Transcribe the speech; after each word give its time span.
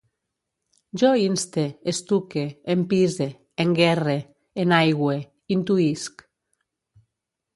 Jo 1.01 1.09
inste, 1.23 1.65
estuque, 1.91 2.45
empise, 2.75 3.27
enguerre, 3.65 4.17
enaigüe, 4.65 5.19
intuïsc 5.57 6.25